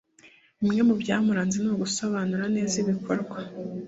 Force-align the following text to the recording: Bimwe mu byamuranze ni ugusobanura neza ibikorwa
Bimwe 0.61 0.81
mu 0.87 0.95
byamuranze 1.01 1.57
ni 1.59 1.69
ugusobanura 1.73 2.45
neza 2.55 2.75
ibikorwa 2.83 3.37